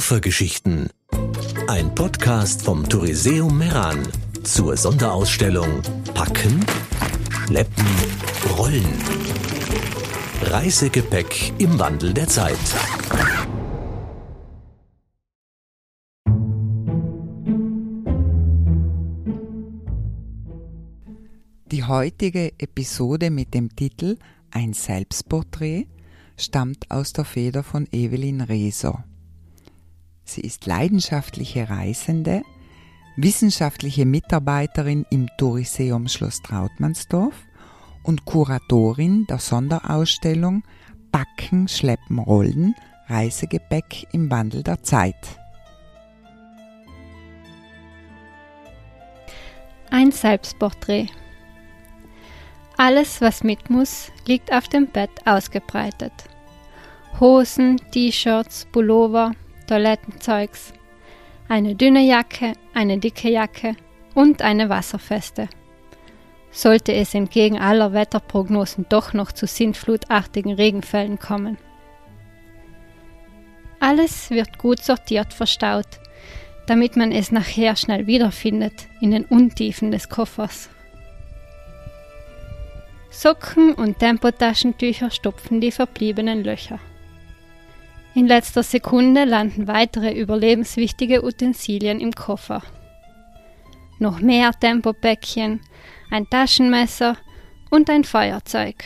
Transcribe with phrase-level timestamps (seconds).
[0.00, 0.88] Koffergeschichten.
[1.68, 3.98] Ein Podcast vom Touriseum Meran
[4.42, 5.82] zur Sonderausstellung
[6.14, 6.64] Packen,
[7.46, 7.84] Schleppen,
[8.56, 8.88] Rollen.
[10.44, 12.56] Reisegepäck im Wandel der Zeit.
[21.70, 24.16] Die heutige Episode mit dem Titel
[24.50, 25.88] Ein Selbstporträt
[26.38, 29.04] stammt aus der Feder von Evelyn Reser.
[30.30, 32.42] Sie ist leidenschaftliche Reisende,
[33.16, 37.34] wissenschaftliche Mitarbeiterin im Touriseum Schloss Trautmannsdorf
[38.04, 40.62] und Kuratorin der Sonderausstellung
[41.10, 42.76] Backen, Schleppen, Rollen,
[43.08, 45.16] Reisegepäck im Wandel der Zeit.
[49.90, 51.08] Ein Selbstporträt.
[52.76, 56.12] Alles, was mit muss, liegt auf dem Bett ausgebreitet.
[57.18, 59.32] Hosen, T-Shirts, Pullover,
[59.70, 60.72] Toilettenzeugs,
[61.48, 63.76] eine dünne Jacke, eine dicke Jacke
[64.16, 65.48] und eine wasserfeste.
[66.50, 71.56] Sollte es entgegen aller Wetterprognosen doch noch zu sintflutartigen Regenfällen kommen.
[73.78, 76.00] Alles wird gut sortiert verstaut,
[76.66, 80.68] damit man es nachher schnell wiederfindet in den Untiefen des Koffers.
[83.08, 86.80] Socken und Tempotaschentücher stopfen die verbliebenen Löcher.
[88.12, 92.62] In letzter Sekunde landen weitere überlebenswichtige Utensilien im Koffer.
[94.00, 95.60] Noch mehr Tempopäckchen,
[96.10, 97.16] ein Taschenmesser
[97.70, 98.82] und ein Feuerzeug.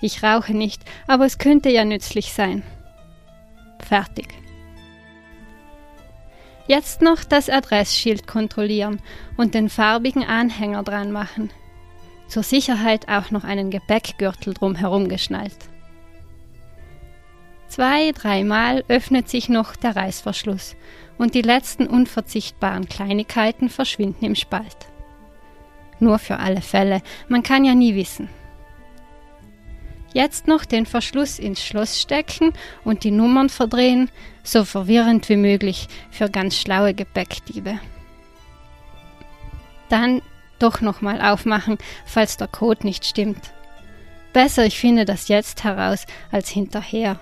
[0.00, 2.62] Ich rauche nicht, aber es könnte ja nützlich sein.
[3.80, 4.28] Fertig.
[6.68, 9.00] Jetzt noch das Adressschild kontrollieren
[9.36, 11.50] und den farbigen Anhänger dran machen.
[12.28, 15.71] Zur Sicherheit auch noch einen Gepäckgürtel drumherum geschnallt.
[17.72, 20.76] Zwei, dreimal öffnet sich noch der Reißverschluss
[21.16, 24.76] und die letzten unverzichtbaren Kleinigkeiten verschwinden im Spalt.
[25.98, 28.28] Nur für alle Fälle, man kann ja nie wissen.
[30.12, 32.52] Jetzt noch den Verschluss ins Schloss stecken
[32.84, 34.10] und die Nummern verdrehen,
[34.42, 37.80] so verwirrend wie möglich für ganz schlaue Gepäckdiebe.
[39.88, 40.20] Dann
[40.58, 43.54] doch nochmal aufmachen, falls der Code nicht stimmt.
[44.34, 47.18] Besser, ich finde das jetzt heraus als hinterher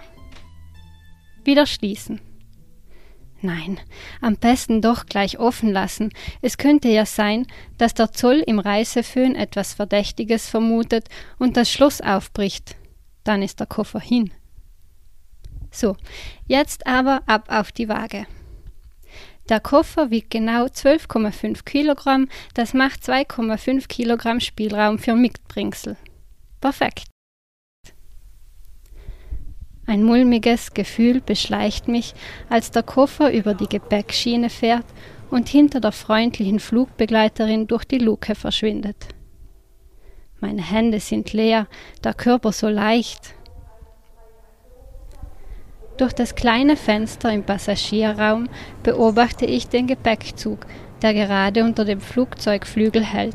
[1.45, 2.21] wieder schließen.
[3.43, 3.81] Nein,
[4.21, 6.13] am besten doch gleich offen lassen.
[6.43, 7.47] Es könnte ja sein,
[7.79, 11.09] dass der Zoll im Reiseföhn etwas Verdächtiges vermutet
[11.39, 12.77] und das Schloss aufbricht.
[13.25, 14.31] Dann ist der Koffer hin.
[15.71, 15.97] So,
[16.47, 18.27] jetzt aber ab auf die Waage.
[19.49, 25.97] Der Koffer wiegt genau 12,5 Kilogramm, das macht 2,5 Kilogramm Spielraum für Mitbringsel.
[26.61, 27.07] Perfekt.
[29.91, 32.15] Ein mulmiges Gefühl beschleicht mich,
[32.49, 34.85] als der Koffer über die Gepäckschiene fährt
[35.33, 39.09] und hinter der freundlichen Flugbegleiterin durch die Luke verschwindet.
[40.39, 41.67] Meine Hände sind leer,
[42.05, 43.35] der Körper so leicht.
[45.97, 48.49] Durch das kleine Fenster im Passagierraum
[48.85, 50.67] beobachte ich den Gepäckzug,
[51.03, 53.35] der gerade unter dem Flugzeugflügel hält.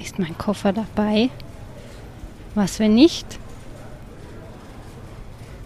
[0.00, 1.30] Ist mein Koffer dabei?
[2.56, 3.38] Was, wenn nicht?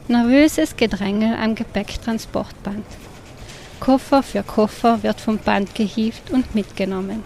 [0.08, 2.84] Nervöses Gedrängel am Gepäcktransportband.
[3.78, 7.22] Koffer für Koffer wird vom Band gehievt und mitgenommen.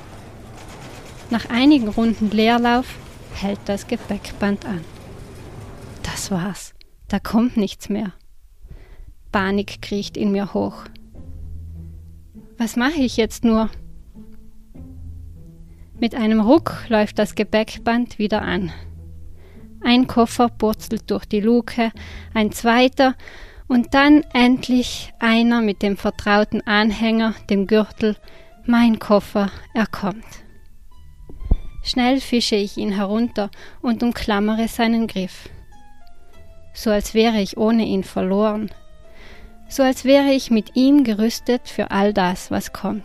[1.30, 2.86] Nach einigen Runden Leerlauf
[3.34, 4.84] hält das Gepäckband an.
[6.02, 6.74] Das war's.
[7.08, 8.12] Da kommt nichts mehr.
[9.32, 10.84] Panik kriecht in mir hoch.
[12.58, 13.70] Was mache ich jetzt nur?
[15.98, 18.70] Mit einem Ruck läuft das Gepäckband wieder an.
[19.86, 21.92] Ein Koffer purzelt durch die Luke,
[22.34, 23.14] ein zweiter
[23.68, 28.16] und dann endlich einer mit dem vertrauten Anhänger, dem Gürtel.
[28.64, 30.24] Mein Koffer, er kommt.
[31.84, 33.48] Schnell fische ich ihn herunter
[33.80, 35.48] und umklammere seinen Griff.
[36.74, 38.72] So als wäre ich ohne ihn verloren.
[39.68, 43.04] So als wäre ich mit ihm gerüstet für all das, was kommt.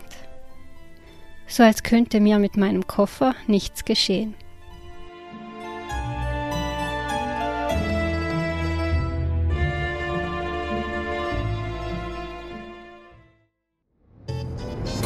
[1.46, 4.34] So als könnte mir mit meinem Koffer nichts geschehen.